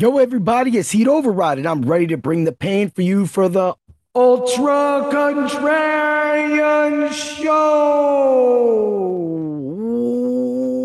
Yo, 0.00 0.16
everybody, 0.16 0.78
it's 0.78 0.92
Heat 0.92 1.06
Override, 1.06 1.58
and 1.58 1.68
I'm 1.68 1.82
ready 1.82 2.06
to 2.06 2.16
bring 2.16 2.44
the 2.44 2.52
pain 2.52 2.88
for 2.88 3.02
you 3.02 3.26
for 3.26 3.50
the 3.50 3.74
Ultra 4.14 5.10
Contrarian 5.12 7.12
Show. 7.12 7.50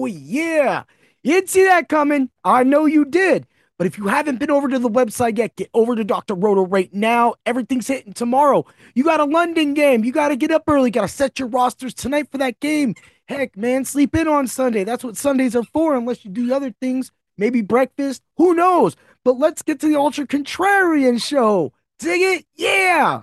Ooh, 0.03 0.05
yeah. 0.05 0.83
You 1.23 1.31
didn't 1.31 1.49
see 1.49 1.63
that 1.63 1.87
coming. 1.87 2.29
I 2.43 2.65
know 2.65 2.85
you 2.85 3.05
did. 3.05 3.47
But 3.77 3.87
if 3.87 3.97
you 3.97 4.07
haven't 4.07 4.37
been 4.37 4.51
over 4.51 4.67
to 4.67 4.79
the 4.79 4.89
website 4.89 5.37
yet, 5.37 5.55
get 5.55 5.69
over 5.73 5.95
to 5.95 6.03
Dr. 6.03 6.35
Roto 6.35 6.65
right 6.65 6.93
now. 6.93 7.35
Everything's 7.45 7.87
hitting 7.87 8.11
tomorrow. 8.11 8.65
You 8.95 9.05
got 9.05 9.21
a 9.21 9.25
London 9.25 9.73
game. 9.73 10.03
You 10.03 10.11
got 10.11 10.27
to 10.27 10.35
get 10.35 10.51
up 10.51 10.63
early. 10.67 10.91
Got 10.91 11.03
to 11.03 11.07
set 11.07 11.39
your 11.39 11.47
rosters 11.47 11.93
tonight 11.93 12.29
for 12.29 12.37
that 12.39 12.59
game. 12.59 12.95
Heck, 13.29 13.55
man, 13.55 13.85
sleep 13.85 14.13
in 14.13 14.27
on 14.27 14.47
Sunday. 14.47 14.83
That's 14.83 15.05
what 15.05 15.15
Sundays 15.15 15.55
are 15.55 15.63
for, 15.63 15.95
unless 15.95 16.25
you 16.25 16.31
do 16.31 16.53
other 16.53 16.75
things 16.81 17.13
maybe 17.37 17.61
breakfast. 17.61 18.21
Who 18.37 18.53
knows? 18.53 18.95
But 19.23 19.39
let's 19.39 19.61
get 19.61 19.79
to 19.79 19.87
the 19.87 19.95
Ultra 19.95 20.27
Contrarian 20.27 21.21
show. 21.21 21.73
Dig 21.99 22.21
it? 22.21 22.45
Yeah. 22.55 23.21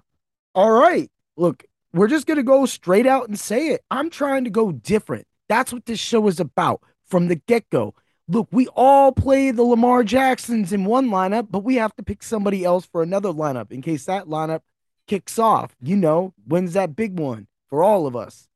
All 0.55 0.73
right. 0.73 1.11
Look, 1.37 1.65
we're 1.93 2.09
just 2.09 2.27
going 2.27 2.39
to 2.39 2.43
go 2.43 2.67
straight 2.67 3.06
out 3.06 3.29
and 3.29 3.39
say 3.39 3.69
it. 3.69 3.83
I'm 3.91 4.11
trying 4.11 4.45
to 4.45 4.51
go 4.51 4.73
different. 4.73 5.27
That's 5.48 5.73
what 5.73 5.87
this 5.87 5.98
show 5.98 6.27
is 6.29 6.41
about 6.41 6.83
from 7.05 7.29
the 7.29 7.37
get 7.37 7.69
go. 7.70 7.95
Look, 8.29 8.48
we 8.51 8.69
all 8.69 9.12
play 9.12 9.51
the 9.51 9.62
Lamar 9.62 10.05
Jacksons 10.05 10.73
in 10.73 10.84
one 10.84 11.11
lineup, 11.11 11.48
but 11.51 11.65
we 11.65 11.77
have 11.77 11.95
to 11.97 12.03
pick 12.03 12.23
somebody 12.23 12.65
else 12.65 12.87
for 12.87 13.03
another 13.03 13.31
lineup 13.31 13.70
in 13.70 13.83
case 13.83 14.06
that 14.06 14.27
lineup 14.27 14.61
kicks 15.06 15.39
off. 15.39 15.77
You 15.83 15.97
know, 15.97 16.33
when's 16.47 16.73
that 16.73 16.97
big 16.97 17.19
one 17.19 17.48
for 17.69 17.83
all 17.83 18.06
of 18.06 18.17
us? 18.17 18.48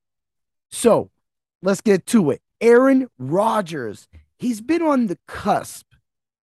So 0.71 1.11
let's 1.63 1.81
get 1.81 2.07
to 2.07 2.31
it. 2.31 2.41
Aaron 2.61 3.09
Rodgers 3.19 4.09
he's 4.39 4.61
been 4.61 4.83
on 4.83 5.07
the 5.07 5.19
cusp 5.27 5.87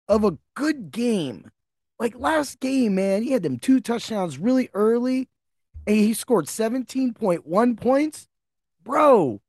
of 0.09 0.25
a 0.25 0.39
good 0.55 0.91
game. 0.91 1.51
Like 1.99 2.19
last 2.19 2.61
game, 2.61 2.97
man, 2.97 3.23
he 3.23 3.33
had 3.33 3.43
them 3.43 3.59
two 3.59 3.81
touchdowns 3.81 4.39
really 4.39 4.69
early 4.75 5.29
and 5.87 5.97
he 5.97 6.15
scored 6.15 6.47
17.1 6.47 7.81
points. 7.81 8.29
Bro, 8.83 9.41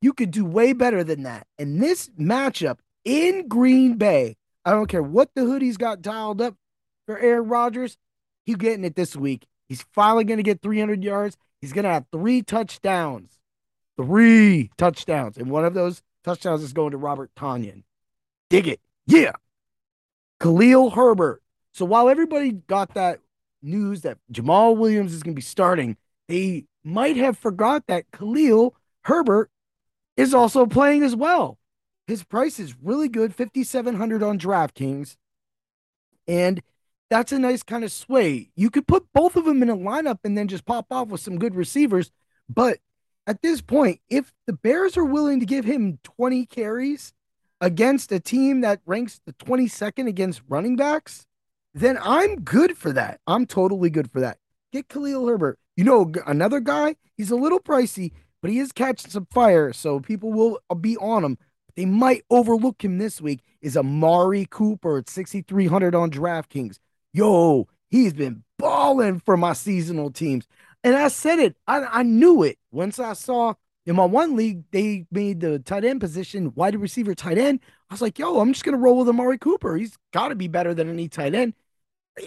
you 0.00 0.12
could 0.12 0.30
do 0.30 0.44
way 0.44 0.72
better 0.72 1.04
than 1.04 1.22
that. 1.24 1.46
And 1.58 1.80
this 1.80 2.08
matchup 2.18 2.78
in 3.04 3.48
Green 3.48 3.96
Bay, 3.96 4.36
I 4.64 4.72
don't 4.72 4.88
care 4.88 5.02
what 5.02 5.30
the 5.34 5.42
hoodies 5.42 5.78
got 5.78 6.02
dialed 6.02 6.40
up 6.40 6.56
for 7.06 7.18
Aaron 7.18 7.48
Rodgers, 7.48 7.96
he's 8.44 8.56
getting 8.56 8.84
it 8.84 8.96
this 8.96 9.16
week. 9.16 9.46
He's 9.68 9.84
finally 9.92 10.24
going 10.24 10.38
to 10.38 10.42
get 10.42 10.62
300 10.62 11.02
yards. 11.04 11.36
He's 11.60 11.72
going 11.72 11.84
to 11.84 11.90
have 11.90 12.06
three 12.12 12.42
touchdowns. 12.42 13.38
Three 13.96 14.70
touchdowns. 14.76 15.36
And 15.36 15.50
one 15.50 15.64
of 15.64 15.74
those 15.74 16.02
touchdowns 16.24 16.62
is 16.62 16.72
going 16.72 16.92
to 16.92 16.96
Robert 16.96 17.30
Tonyan. 17.36 17.82
Dig 18.50 18.68
it. 18.68 18.80
Yeah. 19.06 19.32
Khalil 20.40 20.90
Herbert. 20.90 21.42
So 21.72 21.84
while 21.84 22.08
everybody 22.08 22.52
got 22.52 22.94
that 22.94 23.20
news 23.62 24.02
that 24.02 24.18
Jamaal 24.32 24.76
Williams 24.76 25.12
is 25.12 25.22
going 25.22 25.34
to 25.34 25.38
be 25.38 25.42
starting, 25.42 25.96
they 26.28 26.66
might 26.82 27.16
have 27.16 27.38
forgot 27.38 27.86
that 27.86 28.10
Khalil 28.12 28.74
Herbert 29.02 29.50
is 30.16 30.34
also 30.34 30.66
playing 30.66 31.02
as 31.02 31.14
well. 31.14 31.58
His 32.06 32.24
price 32.24 32.58
is 32.58 32.74
really 32.82 33.08
good, 33.08 33.34
5700 33.34 34.22
on 34.22 34.38
DraftKings. 34.38 35.16
And 36.26 36.60
that's 37.08 37.32
a 37.32 37.38
nice 37.38 37.62
kind 37.62 37.84
of 37.84 37.92
sway. 37.92 38.50
You 38.56 38.70
could 38.70 38.86
put 38.86 39.06
both 39.12 39.36
of 39.36 39.44
them 39.44 39.62
in 39.62 39.70
a 39.70 39.76
lineup 39.76 40.18
and 40.24 40.36
then 40.36 40.48
just 40.48 40.64
pop 40.64 40.86
off 40.90 41.08
with 41.08 41.20
some 41.20 41.38
good 41.38 41.54
receivers, 41.54 42.10
but 42.48 42.78
at 43.26 43.42
this 43.42 43.60
point, 43.60 44.00
if 44.08 44.32
the 44.46 44.52
Bears 44.52 44.96
are 44.96 45.04
willing 45.04 45.40
to 45.40 45.46
give 45.46 45.64
him 45.64 45.98
20 46.02 46.46
carries 46.46 47.12
against 47.60 48.12
a 48.12 48.20
team 48.20 48.60
that 48.62 48.80
ranks 48.86 49.20
the 49.24 49.32
22nd 49.34 50.06
against 50.06 50.42
running 50.48 50.76
backs, 50.76 51.26
then 51.74 51.98
I'm 52.02 52.40
good 52.40 52.76
for 52.76 52.92
that. 52.92 53.20
I'm 53.26 53.46
totally 53.46 53.90
good 53.90 54.10
for 54.10 54.20
that. 54.20 54.38
Get 54.72 54.88
Khalil 54.88 55.26
Herbert. 55.26 55.58
You 55.76 55.84
know, 55.84 56.12
another 56.26 56.60
guy, 56.60 56.96
he's 57.16 57.30
a 57.30 57.36
little 57.36 57.60
pricey, 57.60 58.12
but 58.42 58.50
he 58.50 58.58
is 58.58 58.72
catching 58.72 59.10
some 59.10 59.26
fire, 59.26 59.72
so 59.72 60.00
people 60.00 60.32
will 60.32 60.58
uh, 60.68 60.74
be 60.74 60.96
on 60.96 61.24
him. 61.24 61.38
They 61.76 61.84
might 61.84 62.24
overlook 62.30 62.84
him 62.84 62.98
this 62.98 63.20
week. 63.20 63.40
Is 63.60 63.76
Amari 63.76 64.46
Cooper 64.48 64.98
at 64.98 65.08
6,300 65.08 65.94
on 65.94 66.10
DraftKings. 66.10 66.78
Yo, 67.12 67.68
he's 67.88 68.12
been 68.12 68.42
balling 68.58 69.20
for 69.20 69.36
my 69.36 69.52
seasonal 69.52 70.10
teams. 70.10 70.46
And 70.82 70.96
I 70.96 71.08
said 71.08 71.38
it, 71.38 71.56
I, 71.66 71.84
I 71.84 72.02
knew 72.02 72.42
it 72.42 72.58
once 72.70 72.98
I 72.98 73.12
saw 73.12 73.54
in 73.86 73.96
my 73.96 74.04
one 74.04 74.36
league, 74.36 74.64
they 74.70 75.06
made 75.10 75.40
the 75.40 75.58
tight 75.58 75.84
end 75.84 76.00
position 76.00 76.52
wide 76.54 76.76
receiver 76.76 77.14
tight 77.14 77.38
end. 77.38 77.60
I 77.88 77.94
was 77.94 78.02
like, 78.02 78.18
yo, 78.18 78.40
I'm 78.40 78.52
just 78.52 78.64
gonna 78.64 78.76
roll 78.76 78.98
with 78.98 79.08
Amari 79.08 79.38
Cooper. 79.38 79.76
He's 79.76 79.96
got 80.12 80.28
to 80.28 80.34
be 80.34 80.48
better 80.48 80.74
than 80.74 80.88
any 80.88 81.08
tight 81.08 81.34
end. 81.34 81.54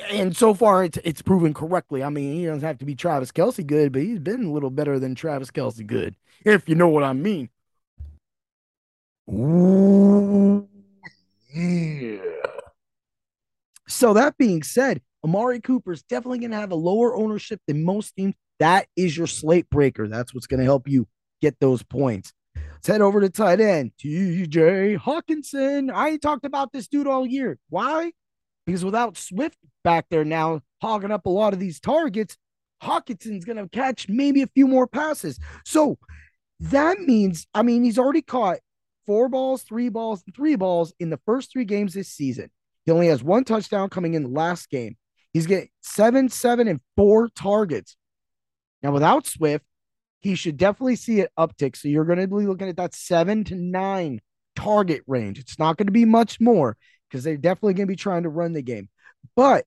And 0.10 0.36
so 0.36 0.54
far, 0.54 0.84
it's 0.84 0.98
it's 1.04 1.22
proven 1.22 1.54
correctly. 1.54 2.04
I 2.04 2.10
mean, 2.10 2.36
he 2.36 2.46
doesn't 2.46 2.64
have 2.68 2.80
to 2.80 2.86
be 2.86 2.96
Travis 2.96 3.32
Kelce 3.32 3.66
good, 3.66 3.92
but 3.92 4.02
he's 4.02 4.20
been 4.20 4.46
a 4.46 4.52
little 4.52 4.72
better 4.72 5.00
than 5.00 5.16
Travis 5.16 5.52
Kelce 5.52 5.86
good, 5.86 6.16
if 6.44 6.68
you 6.68 6.76
know 6.76 6.90
what 6.90 7.04
I 7.04 7.14
mean. 7.14 7.50
Ooh, 9.30 10.68
yeah. 11.54 12.18
So 13.88 14.14
that 14.14 14.38
being 14.38 14.64
said, 14.64 15.02
Amari 15.24 15.62
Cooper 15.62 15.92
is 15.92 16.04
definitely 16.04 16.40
going 16.40 16.52
to 16.52 16.58
have 16.58 16.72
a 16.72 16.76
lower 16.76 17.16
ownership 17.16 17.62
than 17.68 17.84
most 17.84 18.16
teams. 18.16 18.34
That 18.60 18.88
is 18.96 19.16
your 19.16 19.28
slate 19.28 19.70
breaker. 19.70 20.08
That's 20.08 20.34
what's 20.34 20.48
going 20.48 20.60
to 20.60 20.66
help 20.66 20.88
you 20.88 21.08
get 21.44 21.60
those 21.60 21.84
points. 21.84 22.32
Let's 22.56 22.88
head 22.88 23.02
over 23.02 23.20
to 23.20 23.30
tight 23.30 23.60
end, 23.60 23.92
TJ 24.00 24.98
Hockenson. 24.98 25.92
I 25.94 26.16
talked 26.18 26.46
about 26.46 26.72
this 26.72 26.88
dude 26.88 27.06
all 27.06 27.26
year. 27.26 27.60
Why? 27.70 28.14
Because 28.66 28.86
without 28.86 29.18
Swift 29.18 29.58
back 29.84 30.06
there 30.10 30.24
now 30.24 30.62
hogging 30.82 31.12
up 31.12 31.26
a 31.26 31.30
lot 31.30 31.52
of 31.52 31.60
these 31.60 31.82
targets, 31.82 32.38
Hockenson's 32.82 33.44
going 33.44 33.58
to 33.58 33.68
catch 33.68 34.08
maybe 34.08 34.42
a 34.42 34.48
few 34.48 34.68
more 34.68 34.88
passes. 34.88 35.38
So 35.66 35.98
that 36.62 37.00
means, 37.00 37.46
I 37.54 37.62
mean, 37.62 37.84
he's 37.84 38.00
already 38.00 38.22
caught 38.22 38.60
four 39.06 39.28
balls, 39.28 39.64
three 39.64 39.90
balls, 39.90 40.24
and 40.26 40.34
three 40.34 40.56
balls 40.56 40.94
in 40.98 41.10
the 41.10 41.20
first 41.26 41.52
three 41.52 41.66
games 41.66 41.94
this 41.94 42.08
season. 42.10 42.50
He 42.86 42.92
only 42.92 43.08
has 43.08 43.22
one 43.22 43.44
touchdown 43.44 43.90
coming 43.90 44.14
in 44.14 44.24
the 44.24 44.30
last 44.30 44.70
game. 44.70 44.96
He's 45.34 45.48
getting 45.48 45.70
seven, 45.82 46.30
seven, 46.30 46.70
and 46.70 46.80
four 46.96 47.28
targets. 47.30 47.98
Now, 48.82 48.92
without 48.92 49.26
Swift, 49.26 49.66
he 50.24 50.36
should 50.36 50.56
definitely 50.56 50.96
see 50.96 51.20
an 51.20 51.28
uptick. 51.38 51.76
So 51.76 51.90
you're 51.90 52.06
going 52.06 52.20
to 52.20 52.28
be 52.28 52.48
looking 52.48 52.70
at 52.70 52.78
that 52.78 52.96
seven 52.96 53.44
to 53.46 53.56
nine 53.56 54.22
target 54.56 55.04
range. 55.06 55.38
It's 55.38 55.60
not 55.60 55.76
going 55.76 55.88
to 55.88 55.94
be 55.94 56.06
much 56.06 56.40
more 56.40 56.78
because 57.10 57.26
they're 57.26 57.38
definitely 57.38 57.74
going 57.74 57.88
to 57.88 57.92
be 57.92 57.98
trying 57.98 58.24
to 58.24 58.30
run 58.30 58.54
the 58.54 58.62
game. 58.62 58.88
But 59.36 59.66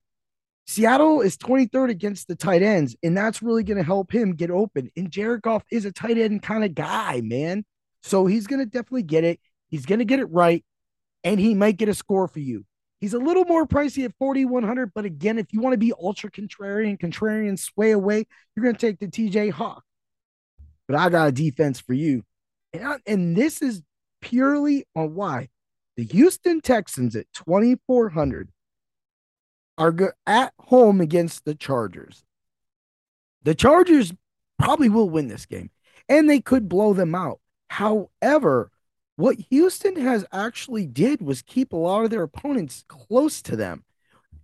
Seattle 0.65 1.21
is 1.21 1.37
23rd 1.37 1.91
against 1.91 2.27
the 2.27 2.35
tight 2.35 2.63
ends, 2.63 2.95
and 3.03 3.15
that's 3.15 3.43
really 3.43 3.63
going 3.63 3.77
to 3.77 3.83
help 3.83 4.11
him 4.11 4.33
get 4.33 4.49
open. 4.49 4.89
And 4.97 5.11
Jared 5.11 5.43
Goff 5.43 5.63
is 5.71 5.85
a 5.85 5.91
tight 5.91 6.17
end 6.17 6.41
kind 6.41 6.65
of 6.65 6.73
guy, 6.73 7.21
man. 7.23 7.63
So 8.01 8.25
he's 8.25 8.47
going 8.47 8.59
to 8.59 8.65
definitely 8.65 9.03
get 9.03 9.23
it. 9.23 9.39
He's 9.69 9.85
going 9.85 9.99
to 9.99 10.05
get 10.05 10.19
it 10.19 10.25
right, 10.25 10.65
and 11.23 11.39
he 11.39 11.53
might 11.53 11.77
get 11.77 11.87
a 11.87 11.93
score 11.93 12.27
for 12.27 12.39
you. 12.39 12.65
He's 12.99 13.13
a 13.13 13.19
little 13.19 13.45
more 13.45 13.67
pricey 13.67 14.05
at 14.05 14.15
4,100, 14.17 14.91
but 14.95 15.05
again, 15.05 15.37
if 15.37 15.53
you 15.53 15.61
want 15.61 15.73
to 15.73 15.77
be 15.77 15.93
ultra 16.01 16.31
contrarian, 16.31 16.97
contrarian 16.99 17.59
sway 17.59 17.91
away, 17.91 18.25
you're 18.55 18.63
going 18.63 18.75
to 18.75 18.81
take 18.81 18.99
the 18.99 19.07
TJ 19.07 19.51
Hawk 19.51 19.83
but 20.87 20.95
I 20.95 21.09
got 21.09 21.27
a 21.27 21.31
defense 21.31 21.79
for 21.79 21.93
you. 21.93 22.23
And, 22.73 22.87
I, 22.87 22.97
and 23.05 23.35
this 23.35 23.61
is 23.61 23.81
purely 24.21 24.85
on 24.95 25.15
why 25.15 25.49
the 25.95 26.03
Houston 26.03 26.61
Texans 26.61 27.15
at 27.15 27.31
2,400 27.33 28.49
are 29.77 29.91
go- 29.91 30.11
at 30.25 30.53
home 30.59 31.01
against 31.01 31.45
the 31.45 31.55
Chargers. 31.55 32.23
The 33.43 33.55
Chargers 33.55 34.13
probably 34.59 34.89
will 34.89 35.09
win 35.09 35.27
this 35.27 35.45
game 35.45 35.69
and 36.09 36.29
they 36.29 36.39
could 36.39 36.69
blow 36.69 36.93
them 36.93 37.15
out. 37.15 37.39
However, 37.69 38.71
what 39.15 39.37
Houston 39.49 39.95
has 39.95 40.25
actually 40.31 40.85
did 40.85 41.21
was 41.21 41.41
keep 41.41 41.73
a 41.73 41.77
lot 41.77 42.05
of 42.05 42.11
their 42.11 42.23
opponents 42.23 42.83
close 42.87 43.41
to 43.43 43.55
them. 43.55 43.83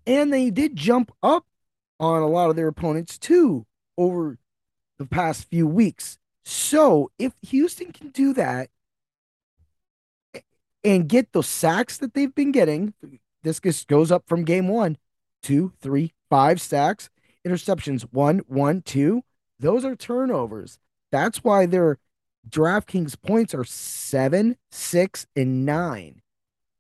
And 0.05 0.33
they 0.33 0.49
did 0.49 0.75
jump 0.75 1.11
up 1.21 1.45
on 1.99 2.21
a 2.21 2.27
lot 2.27 2.49
of 2.49 2.55
their 2.55 2.67
opponents 2.67 3.17
too 3.17 3.65
over 3.97 4.37
the 4.97 5.05
past 5.05 5.49
few 5.49 5.67
weeks. 5.67 6.17
So 6.45 7.11
if 7.17 7.33
Houston 7.43 7.91
can 7.91 8.09
do 8.09 8.33
that 8.33 8.69
and 10.83 11.07
get 11.07 11.31
those 11.31 11.47
sacks 11.47 11.97
that 11.97 12.13
they've 12.13 12.33
been 12.33 12.51
getting, 12.51 12.93
this 13.43 13.59
just 13.59 13.87
goes 13.87 14.11
up 14.11 14.23
from 14.27 14.43
game 14.43 14.67
one, 14.67 14.97
two, 15.41 15.73
three, 15.81 16.13
five 16.29 16.59
sacks, 16.59 17.09
interceptions, 17.47 18.03
one, 18.11 18.39
one, 18.47 18.81
two. 18.81 19.23
Those 19.59 19.85
are 19.85 19.95
turnovers. 19.95 20.79
That's 21.11 21.43
why 21.43 21.65
their 21.65 21.99
DraftKings 22.49 23.21
points 23.21 23.53
are 23.53 23.63
seven, 23.63 24.57
six, 24.71 25.27
and 25.35 25.65
nine. 25.65 26.21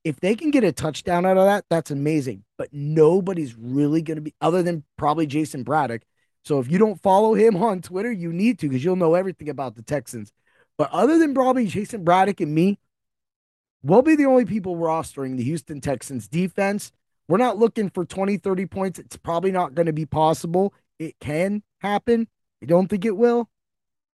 If 0.03 0.19
they 0.19 0.35
can 0.35 0.51
get 0.51 0.65
a 0.65 0.73
touchdown 0.73 1.25
out 1.25 1.37
of 1.37 1.45
that, 1.45 1.65
that's 1.69 1.91
amazing. 1.91 2.43
But 2.57 2.69
nobody's 2.73 3.55
really 3.55 4.01
going 4.01 4.17
to 4.17 4.21
be, 4.21 4.33
other 4.41 4.61
than 4.61 4.83
probably 4.97 5.25
Jason 5.25 5.63
Braddock, 5.63 6.01
so 6.43 6.59
if 6.59 6.69
you 6.69 6.77
don't 6.77 7.01
follow 7.01 7.33
him 7.33 7.55
on 7.57 7.81
Twitter, 7.81 8.11
you 8.11 8.33
need 8.33 8.59
to 8.59 8.69
because 8.69 8.83
you'll 8.83 8.95
know 8.95 9.15
everything 9.15 9.49
about 9.49 9.75
the 9.75 9.81
Texans. 9.81 10.31
But 10.77 10.91
other 10.91 11.17
than 11.17 11.33
probably 11.33 11.67
Jason 11.67 12.03
Braddock 12.03 12.41
and 12.41 12.53
me, 12.53 12.79
we'll 13.81 14.01
be 14.01 14.15
the 14.15 14.25
only 14.25 14.45
people 14.45 14.75
rostering 14.75 15.37
the 15.37 15.43
Houston 15.43 15.79
Texans 15.79 16.27
defense. 16.27 16.91
We're 17.27 17.37
not 17.37 17.57
looking 17.57 17.89
for 17.89 18.03
20, 18.03 18.37
30 18.37 18.65
points. 18.65 18.99
It's 18.99 19.15
probably 19.15 19.51
not 19.51 19.75
going 19.75 19.85
to 19.85 19.93
be 19.93 20.05
possible. 20.05 20.73
It 20.99 21.19
can 21.19 21.63
happen. 21.79 22.27
I 22.61 22.65
don't 22.65 22.87
think 22.87 23.05
it 23.05 23.15
will. 23.15 23.49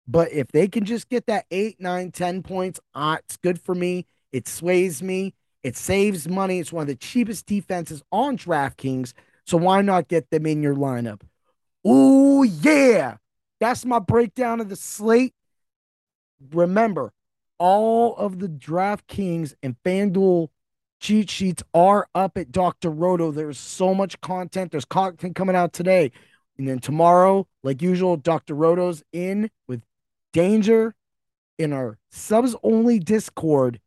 But 0.06 0.32
if 0.32 0.48
they 0.48 0.68
can 0.68 0.84
just 0.84 1.08
get 1.08 1.26
that 1.26 1.46
eight, 1.50 1.80
nine, 1.80 2.12
10 2.12 2.42
points, 2.42 2.80
uh, 2.94 3.18
it's 3.20 3.36
good 3.36 3.60
for 3.60 3.74
me. 3.74 4.06
It 4.32 4.48
sways 4.48 5.02
me. 5.02 5.34
It 5.62 5.76
saves 5.76 6.28
money. 6.28 6.60
It's 6.60 6.72
one 6.72 6.82
of 6.82 6.88
the 6.88 6.96
cheapest 6.96 7.46
defenses 7.46 8.02
on 8.12 8.36
DraftKings. 8.36 9.12
So 9.46 9.56
why 9.56 9.80
not 9.82 10.08
get 10.08 10.30
them 10.30 10.46
in 10.46 10.62
your 10.62 10.74
lineup? 10.74 11.22
Oh, 11.84 12.42
yeah. 12.42 13.16
That's 13.60 13.84
my 13.84 13.98
breakdown 13.98 14.60
of 14.60 14.68
the 14.68 14.76
slate. 14.76 15.34
Remember, 16.52 17.12
all 17.58 18.14
of 18.16 18.38
the 18.38 18.48
DraftKings 18.48 19.54
and 19.62 19.76
FanDuel 19.84 20.48
cheat 21.00 21.30
sheets 21.30 21.62
are 21.74 22.08
up 22.14 22.36
at 22.36 22.52
Dr. 22.52 22.90
Roto. 22.90 23.30
There's 23.30 23.58
so 23.58 23.94
much 23.94 24.20
content. 24.20 24.70
There's 24.70 24.84
content 24.84 25.34
coming 25.34 25.56
out 25.56 25.72
today. 25.72 26.12
And 26.56 26.68
then 26.68 26.80
tomorrow, 26.80 27.46
like 27.62 27.82
usual, 27.82 28.16
Dr. 28.16 28.54
Roto's 28.54 29.02
in 29.12 29.50
with 29.66 29.82
Danger 30.32 30.94
in 31.56 31.72
our 31.72 31.98
subs 32.10 32.54
only 32.62 32.98
Discord, 32.98 33.80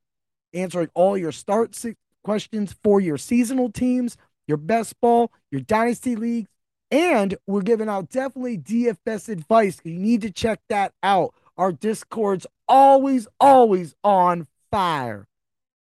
answering 0.53 0.89
all 0.93 1.17
your 1.17 1.31
start 1.31 1.77
questions 2.23 2.75
for 2.83 2.99
your 2.99 3.17
seasonal 3.17 3.71
teams, 3.71 4.17
your 4.47 4.57
best 4.57 4.99
ball, 4.99 5.31
your 5.51 5.61
dynasty 5.61 6.15
leagues, 6.15 6.49
and 6.91 7.35
we're 7.47 7.61
giving 7.61 7.89
out 7.89 8.09
definitely 8.09 8.57
DFS 8.57 9.29
advice. 9.29 9.79
You 9.83 9.97
need 9.97 10.21
to 10.21 10.31
check 10.31 10.59
that 10.69 10.93
out. 11.01 11.33
Our 11.57 11.71
Discord's 11.71 12.45
always, 12.67 13.27
always 13.39 13.95
on 14.03 14.47
fire, 14.69 15.27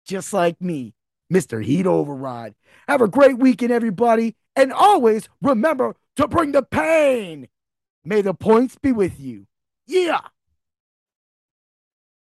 just 0.06 0.34
like 0.34 0.60
me, 0.62 0.94
Mr. 1.31 1.63
Heat 1.63 1.86
Override. 1.86 2.56
Have 2.88 3.02
a 3.02 3.07
great 3.07 3.38
weekend, 3.38 3.72
everybody. 3.72 4.36
And 4.56 4.72
always 4.74 5.30
remember 5.42 5.96
to 6.16 6.28
bring 6.28 6.54
the 6.54 6.63
pain. 6.63 7.50
May 8.04 8.22
the 8.22 8.34
points 8.34 8.78
be 8.78 8.92
with 8.92 9.19
you. 9.19 9.48
Yeah. 9.86 10.22